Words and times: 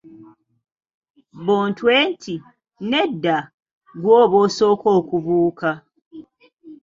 Bontwe 1.45 1.93
nti, 2.11 2.35
nedda, 2.89 3.37
gw'oba 4.01 4.37
osooka 4.45 4.87
okubuuka. 4.99 5.69